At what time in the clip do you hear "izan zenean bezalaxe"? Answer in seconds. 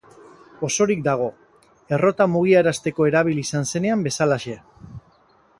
3.49-4.61